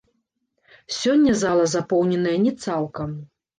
Сёння 0.99 1.35
зала 1.43 1.69
запоўненая 1.75 2.35
не 2.49 2.57
цалкам. 2.67 3.17